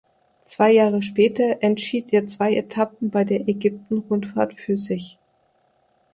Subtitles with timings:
[0.45, 5.19] Zwei Jahre später entschied er zwei Etappen bei der Ägypten-Rundfahrt für sich.